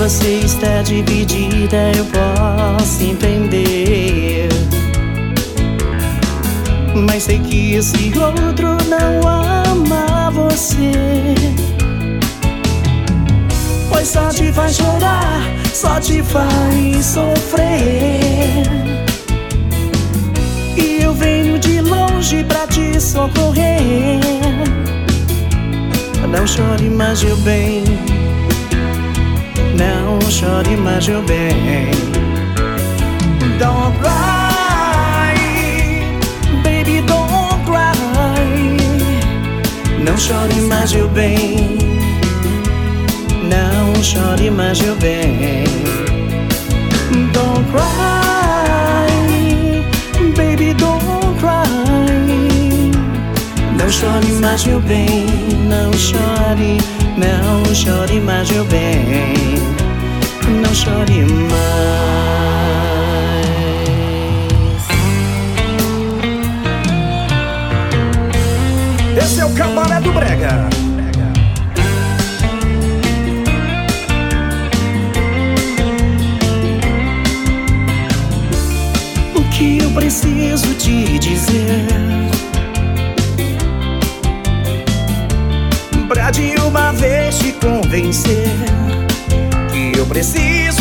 você 0.00 0.40
está 0.46 0.80
dividida, 0.80 1.92
eu 1.94 2.06
posso 2.06 3.04
entender. 3.04 4.48
Mas 7.06 7.24
sei 7.24 7.38
que 7.38 7.74
esse 7.74 8.10
outro 8.18 8.78
não 8.88 9.28
ama 9.28 10.30
você. 10.30 11.34
Pois 13.90 14.08
só 14.08 14.30
te 14.30 14.50
faz 14.50 14.76
chorar, 14.76 15.42
só 15.74 16.00
te 16.00 16.22
faz 16.22 17.04
sofrer. 17.04 18.64
E 20.78 21.02
eu 21.02 21.12
venho 21.12 21.58
de 21.58 21.82
longe 21.82 22.42
pra 22.44 22.66
te 22.66 22.98
socorrer. 22.98 24.18
Não 26.26 26.46
chore 26.46 26.88
mais, 26.88 27.22
meu 27.22 27.36
bem. 27.36 28.09
Não 29.80 30.20
chore 30.30 30.76
mais, 30.76 31.08
meu 31.08 31.22
bem. 31.22 31.90
Don't 33.58 33.98
cry 33.98 35.34
Baby, 36.62 37.00
don't 37.06 37.64
cry. 37.64 38.76
Não 40.04 40.18
chore 40.18 40.60
mais, 40.68 40.92
meu 40.92 41.08
bem. 41.08 41.78
Não 43.48 44.02
chore 44.02 44.50
mais, 44.50 44.78
meu 44.82 44.94
bem. 44.96 45.64
Don't 47.32 47.64
cry 47.72 49.08
Baby, 50.36 50.74
don't 50.74 51.38
cry. 51.40 52.92
Não 53.78 53.88
chore 53.90 54.32
mais, 54.42 54.62
meu 54.66 54.80
bem. 54.80 55.26
Não 55.68 55.90
chore 55.94 56.78
não 57.20 57.74
chore 57.74 58.18
mais, 58.20 58.50
meu 58.50 58.64
bem 58.64 59.59
não 60.70 60.74
chore 60.74 61.24
mais. 61.24 61.60
Esse 69.16 69.40
é 69.40 69.44
o 69.44 69.52
cabaré 69.54 70.00
do 70.00 70.12
Brega. 70.12 70.68
O 79.34 79.42
que 79.50 79.78
eu 79.78 79.90
preciso 79.90 80.72
te 80.74 81.18
dizer? 81.18 81.86
Pra 86.06 86.30
de 86.30 86.54
uma 86.60 86.92
vez 86.92 87.38
te 87.38 87.52
convencer 87.52 88.79
preciso 90.10 90.79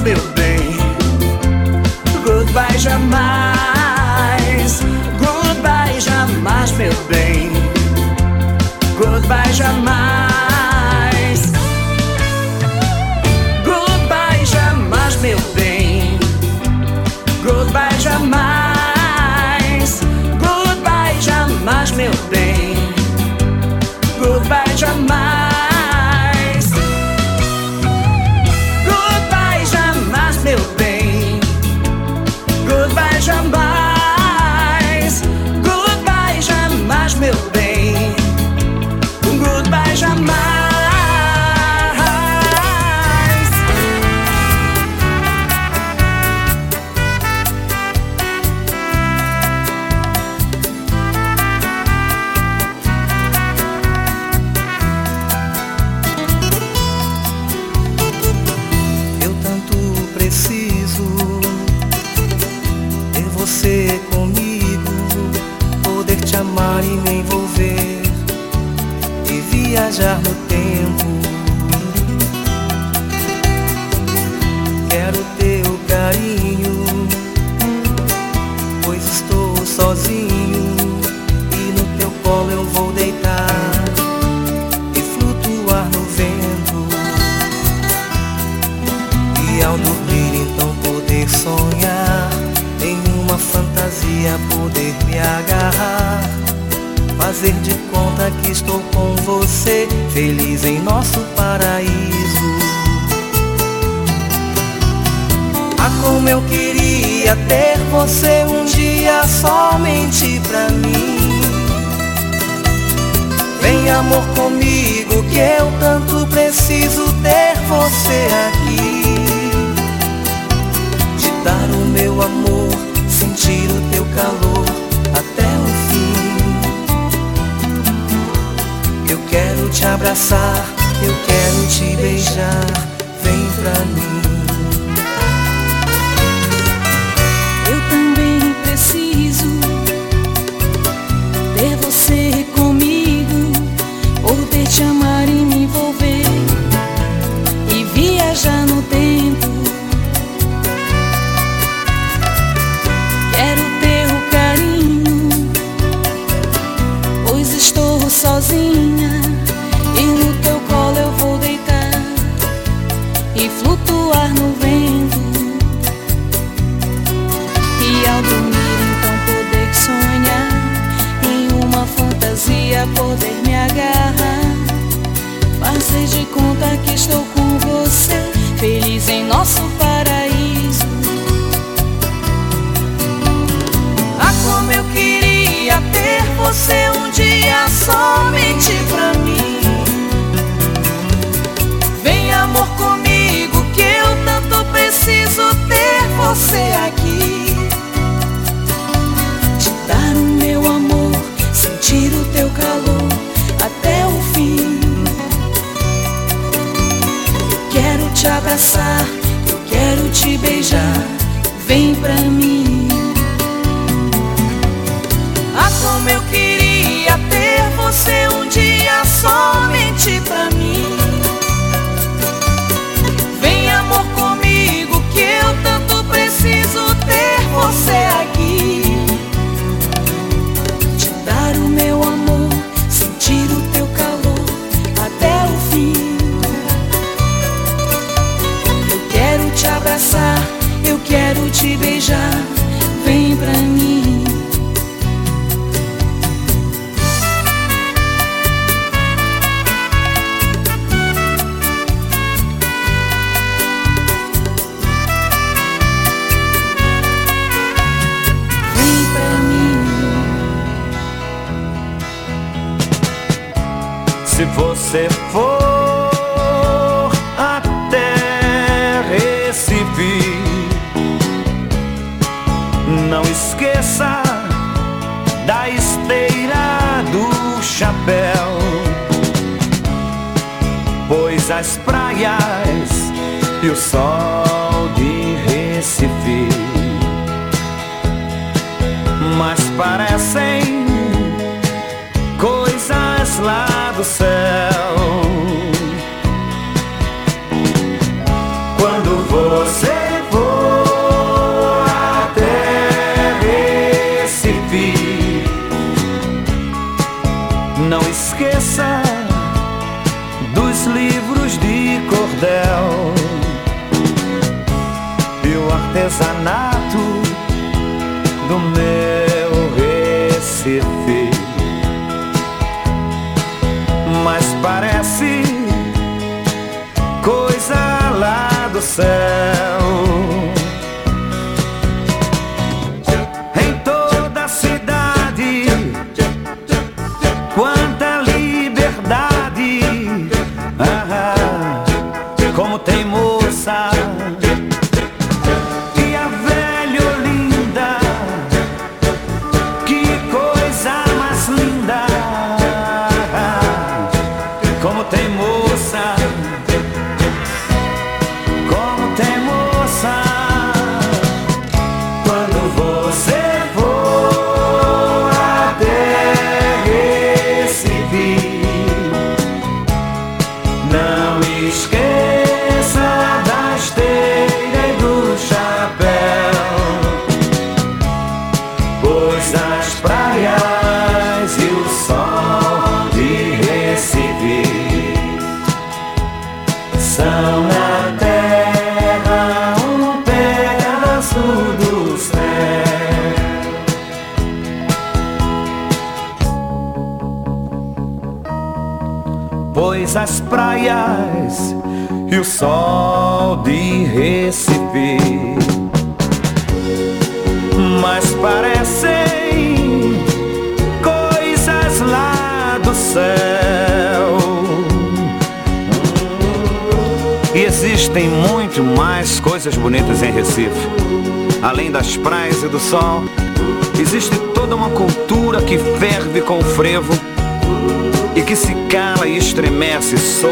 meu 0.00 0.20
bem. 0.34 0.76
Goodbye 2.24 2.78
jamais. 2.78 3.47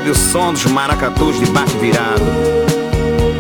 Sob 0.07 0.11
o 0.11 0.15
som 0.15 0.53
dos 0.53 0.67
maracatus 0.67 1.39
de 1.39 1.47
barco 1.47 1.79
virado. 1.79 2.23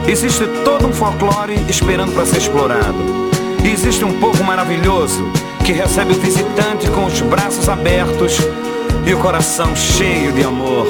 Existe 0.08 0.44
todo 0.64 0.86
um 0.86 0.92
folclore 0.92 1.54
esperando 1.68 2.12
para 2.12 2.26
ser 2.26 2.38
explorado. 2.38 3.30
E 3.64 3.68
existe 3.68 4.04
um 4.04 4.18
povo 4.18 4.42
maravilhoso 4.42 5.30
que 5.64 5.72
recebe 5.72 6.12
o 6.12 6.20
visitante 6.20 6.88
com 6.90 7.04
os 7.04 7.20
braços 7.20 7.68
abertos 7.68 8.38
e 9.06 9.14
o 9.14 9.18
coração 9.18 9.74
cheio 9.76 10.32
de 10.32 10.42
amor. 10.42 10.86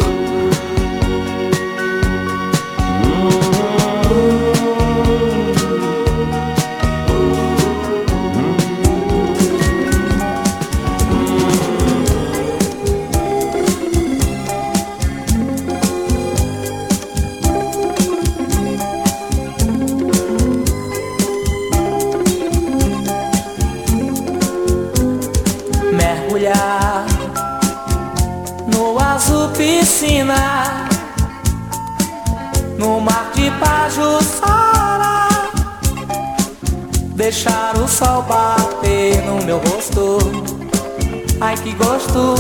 Ai 41.40 41.56
que 41.56 41.72
gosto 41.72 42.34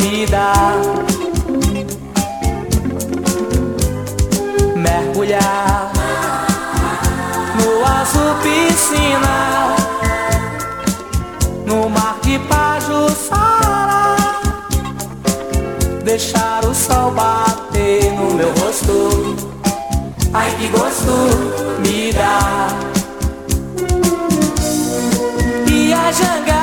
me 0.00 0.26
dá. 0.26 0.52
Mergulhar 4.76 5.90
no 7.56 7.84
azul 7.84 8.34
piscina 8.42 9.74
no 11.66 11.88
mar 11.88 12.18
de 12.22 12.38
Pajuçara. 12.40 14.38
Deixar 16.04 16.64
o 16.64 16.74
sol 16.74 17.10
bater 17.12 18.12
no 18.12 18.34
meu 18.34 18.52
rosto. 18.60 19.36
Ai 20.32 20.50
que 20.58 20.68
gosto 20.68 21.12
me 21.80 22.12
dá. 22.12 22.68
E 25.70 25.92
as 25.92 26.16
jangadas 26.16 26.57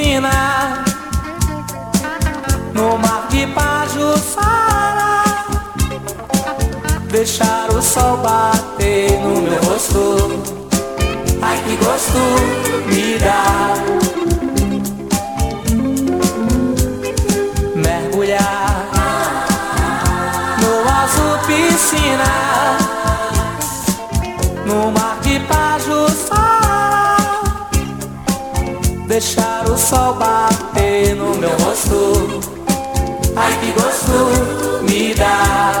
piscina. 0.00 0.84
No 2.72 2.96
mar 2.96 3.26
de 3.28 3.46
Pajuçara 3.48 5.10
Deixar 7.10 7.68
o 7.70 7.82
sol 7.82 8.16
bater 8.18 9.20
no 9.20 9.42
meu 9.42 9.62
rosto. 9.64 10.42
Ai 11.42 11.58
que 11.64 11.76
gosto 11.84 12.18
me 12.86 13.18
dá. 13.18 13.74
Mergulhar 17.74 18.88
no 20.60 20.72
azul 21.02 21.38
piscina. 21.46 22.32
No 24.64 24.92
mar 24.92 25.19
Deixar 29.20 29.68
o 29.68 29.76
sol 29.76 30.14
bater 30.14 31.14
no 31.14 31.34
meu 31.36 31.50
rosto. 31.58 32.40
Ai 33.36 33.52
que 33.60 33.70
gosto 33.72 34.82
me 34.82 35.14
dá 35.14 35.79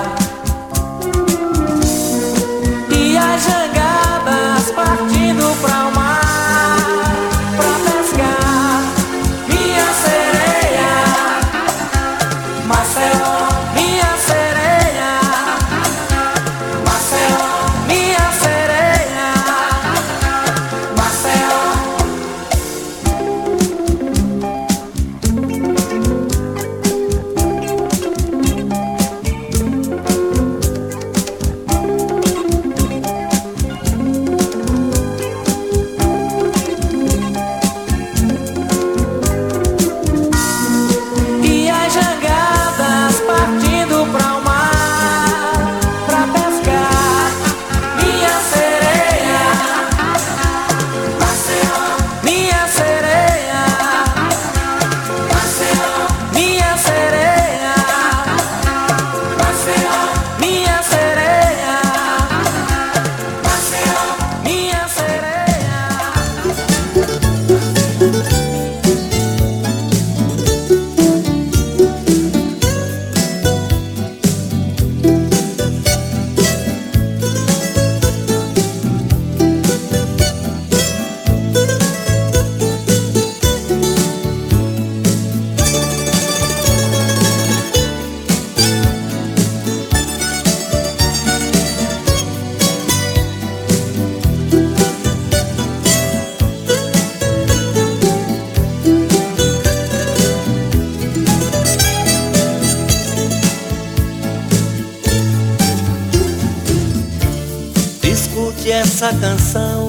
essa 109.02 109.14
canção 109.14 109.88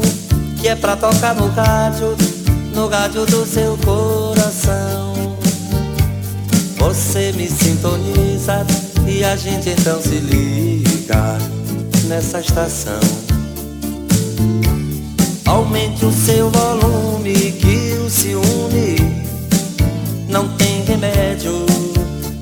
que 0.57 0.69
é 0.69 0.75
pra 0.75 0.95
tocar 0.95 1.35
no 1.35 1.49
rádio, 1.49 2.15
no 2.73 2.87
rádio 2.87 3.25
do 3.25 3.45
seu 3.45 3.77
coração. 3.79 5.35
Você 6.77 7.33
me 7.33 7.45
sintoniza 7.45 8.65
e 9.05 9.21
a 9.25 9.35
gente 9.35 9.69
então 9.71 10.01
se 10.01 10.15
liga 10.15 11.37
nessa 12.05 12.39
estação. 12.39 13.01
Aumente 15.45 16.05
o 16.05 16.13
seu 16.13 16.49
volume 16.49 17.51
que 17.51 17.97
o 18.05 18.09
ciúme 18.09 18.95
não 20.29 20.47
tem 20.55 20.85
remédio, 20.85 21.65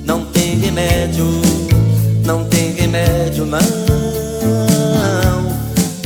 não 0.04 0.24
tem 0.26 0.56
remédio, 0.56 1.26
não 2.24 2.44
tem 2.44 2.70
remédio 2.74 3.44
não. 3.44 3.89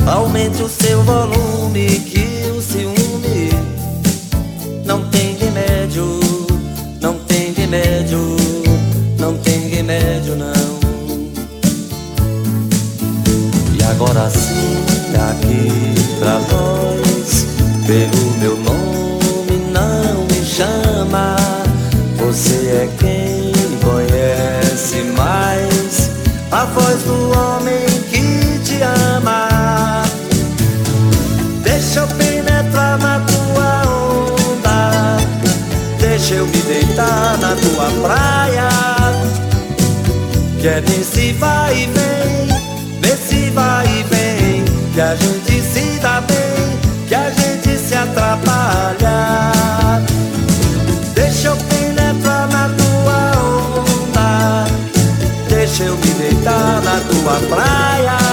Aumente 0.07 0.61
o 0.61 0.69
seu 0.69 1.01
volume 1.03 1.99
que 1.99 2.51
o 2.55 2.61
ciúme 2.61 3.49
não 4.85 5.09
tem 5.09 5.35
remédio, 5.35 6.19
não 7.01 7.15
tem 7.19 7.51
remédio, 7.53 8.19
não 9.19 9.35
tem 9.37 9.67
remédio 9.67 10.35
não. 10.35 10.75
E 13.77 13.83
agora 13.83 14.29
sim, 14.29 14.83
aqui 15.29 15.84
praia. 38.05 38.69
Que 40.59 40.67
é 40.67 40.81
nesse 40.81 41.33
vai 41.33 41.73
e 41.73 41.85
vem, 41.87 42.47
nesse 43.01 43.49
vai 43.51 43.85
e 43.85 44.03
vem, 44.03 44.65
que 44.93 45.01
a 45.01 45.15
gente 45.15 45.61
se 45.61 45.99
dá 45.99 46.21
bem, 46.21 46.79
que 47.07 47.15
a 47.15 47.29
gente 47.31 47.77
se 47.77 47.95
atrapalha. 47.95 49.41
Deixa 51.13 51.47
eu 51.49 51.57
penetrar 51.57 52.47
na 52.49 52.69
tua 52.79 53.19
onda, 53.81 54.65
deixa 55.49 55.83
eu 55.83 55.95
me 55.97 56.11
deitar 56.19 56.81
na 56.83 56.99
tua 57.09 57.39
praia. 57.49 58.24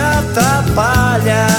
Se 0.00 0.06
atrapalha. 0.06 1.49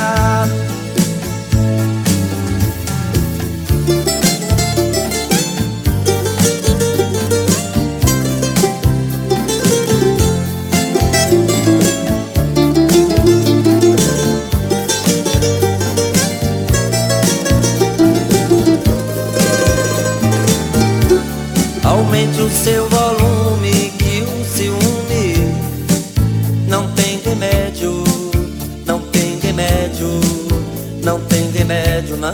Não 31.11 31.19
tem 31.25 31.51
remédio 31.51 32.15
não. 32.15 32.29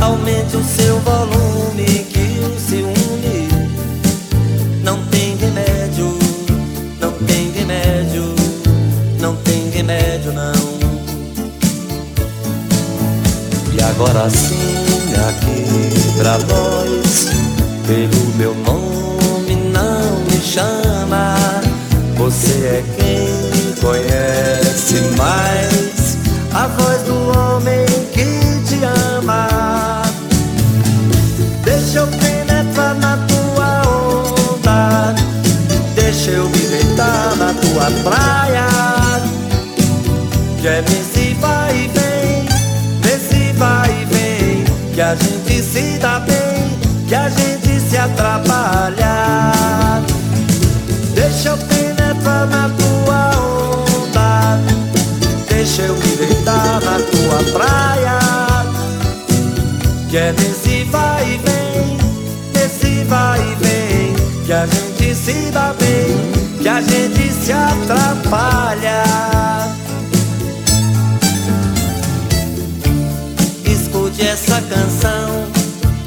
Aumente 0.00 0.56
o 0.56 0.64
seu 0.64 0.98
volume 0.98 2.04
que 2.10 2.40
o 2.44 2.58
ciúme 2.58 3.48
não 4.82 5.00
tem 5.04 5.36
remédio, 5.36 6.18
não 7.00 7.12
tem 7.12 7.52
remédio, 7.52 8.34
não 9.20 9.36
tem 9.36 9.70
remédio 9.70 10.32
não. 10.32 10.52
E 13.72 13.80
agora 13.80 14.28
sim, 14.28 15.12
aqui 15.28 16.18
pra 16.18 16.38
nós, 16.38 17.28
pelo 17.86 18.34
meu 18.34 18.52
nome 18.52 19.54
não 19.72 20.24
me 20.24 20.40
chama. 20.40 21.36
Você 22.16 22.50
é 22.50 22.84
quem 22.98 23.74
conhece 23.80 25.00
mais 25.16 25.85
a 26.56 26.68
voz 26.68 27.02
do 27.02 27.38
homem 27.38 27.84
que 28.14 28.24
te 28.66 28.82
ama. 28.82 30.02
Deixa 31.62 31.98
eu 31.98 32.06
penetrar 32.06 32.94
na 32.94 33.18
tua 33.28 33.82
onda, 34.54 35.14
deixa 35.94 36.30
eu 36.30 36.48
me 36.48 36.58
deitar 36.58 37.36
na 37.36 37.52
tua 37.52 37.90
praia. 38.02 38.66
Que 40.62 40.68
é 40.68 40.82
nesse 40.82 41.34
vai 41.34 41.76
e 41.76 41.88
vem, 41.88 42.48
nesse 43.04 43.52
vai 43.52 43.90
e 43.90 44.04
vem, 44.06 44.64
que 44.94 45.00
a 45.02 45.14
gente 45.14 45.62
se 45.62 45.98
dá 45.98 46.20
bem, 46.20 46.78
que 47.06 47.14
a 47.14 47.28
gente 47.28 47.80
se 47.80 47.98
atrapalha. 47.98 48.55
A 64.56 64.66
gente 64.66 65.14
se 65.14 65.50
dá 65.50 65.74
bem, 65.78 66.62
que 66.62 66.68
a 66.68 66.80
gente 66.80 67.32
se 67.32 67.52
atrapalha. 67.52 69.04
Escute 73.64 74.26
essa 74.26 74.60
canção 74.62 75.46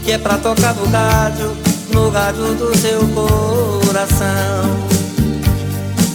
que 0.04 0.14
é 0.14 0.18
pra 0.18 0.38
tocar 0.38 0.74
no 0.74 0.86
rádio, 0.88 1.56
no 1.94 2.10
rádio 2.10 2.56
do 2.56 2.76
seu 2.76 3.02
coração. 3.10 4.90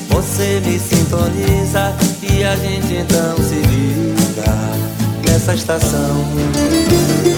Você 0.09 0.61
me 0.65 0.79
sintoniza 0.79 1.95
e 2.23 2.43
a 2.43 2.57
gente 2.57 2.95
então 2.95 3.37
se 3.37 3.55
liga 3.55 4.53
nessa 5.25 5.55
estação. 5.55 7.34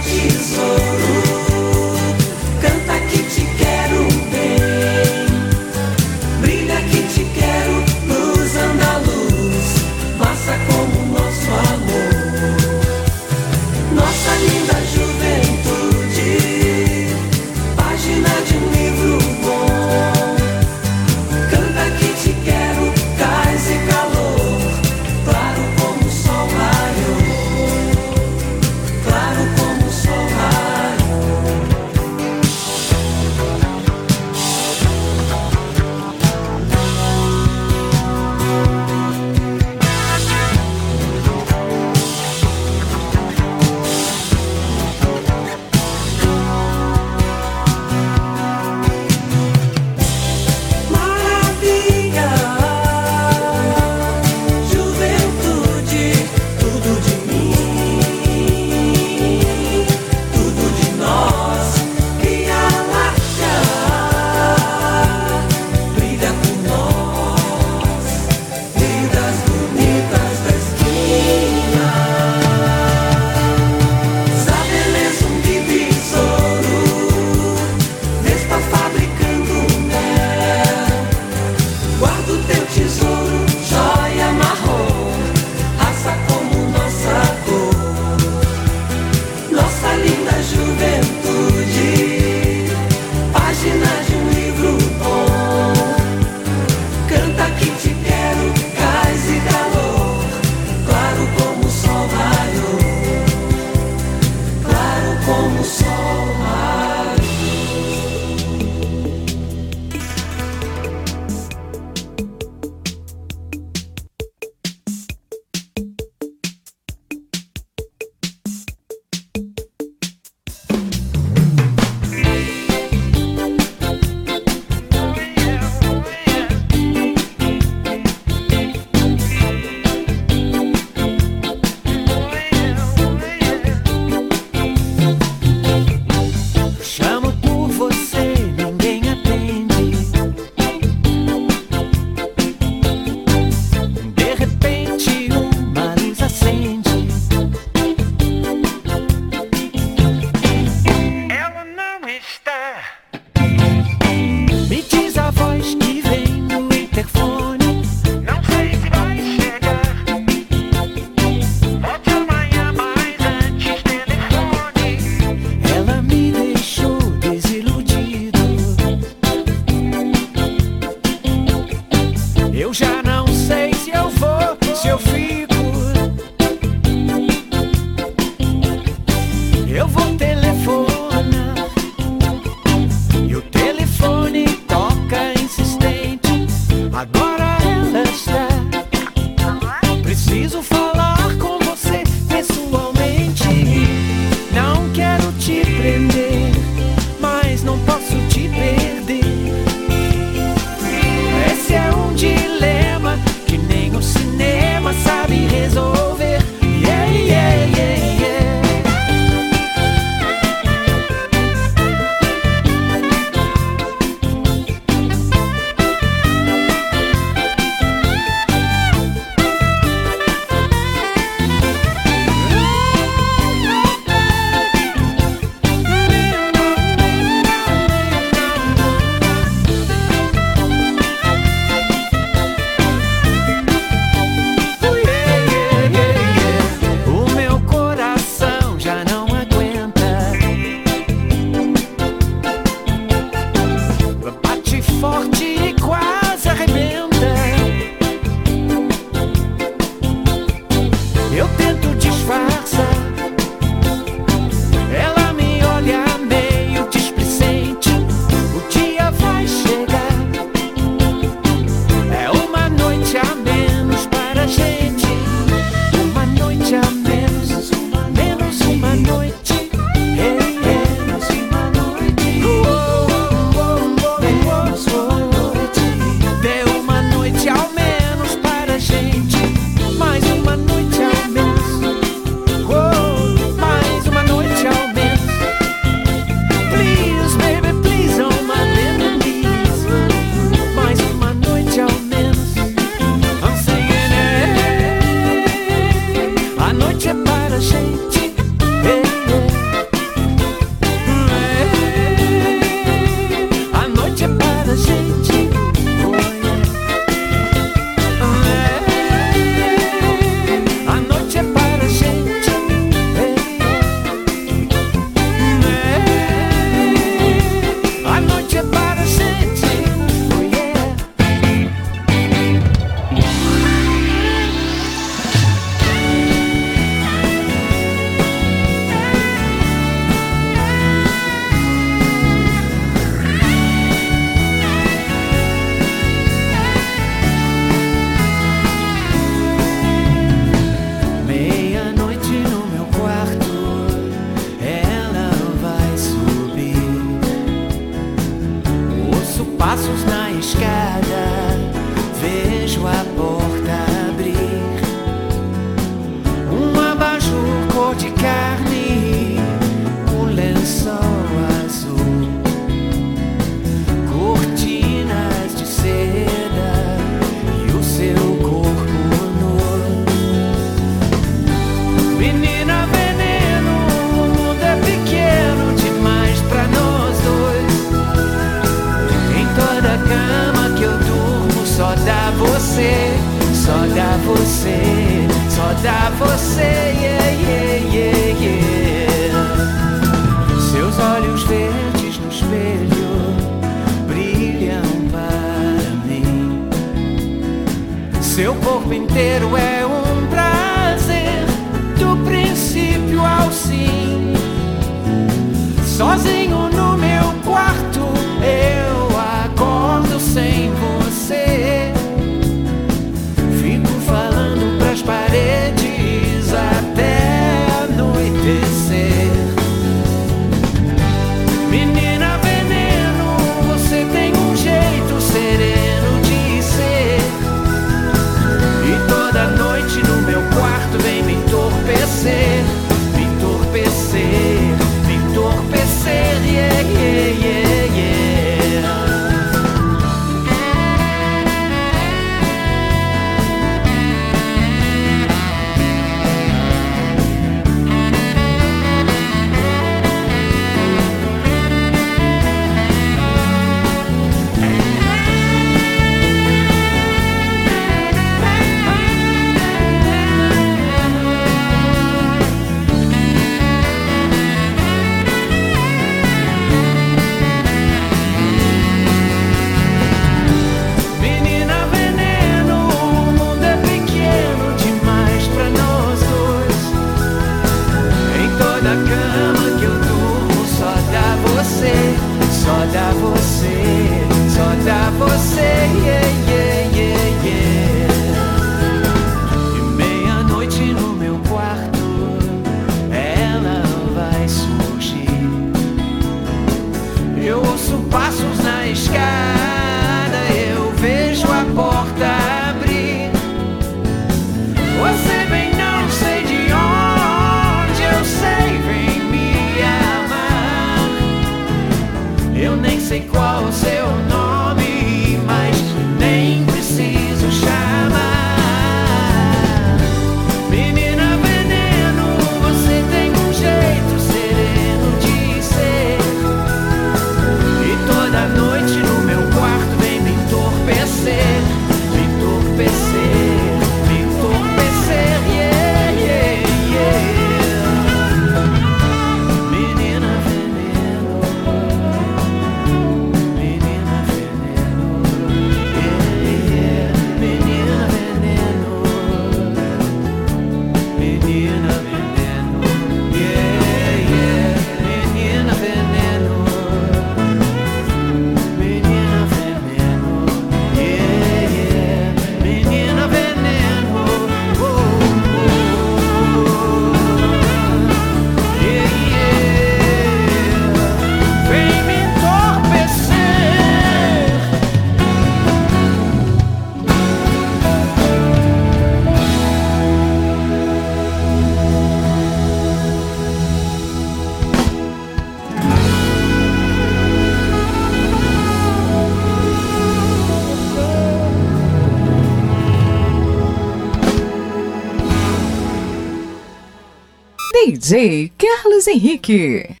DJ 598.01 598.51
Carlos 598.57 599.07
Henrique. 599.07 600.00